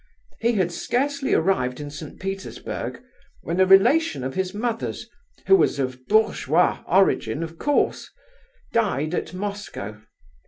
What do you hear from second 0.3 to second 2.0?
He had scarcely arrived in